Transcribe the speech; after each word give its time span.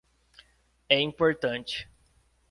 É 0.89 0.97
importante 0.99 1.87